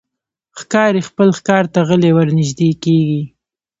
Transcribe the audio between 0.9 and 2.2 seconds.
خپل ښکار ته غلی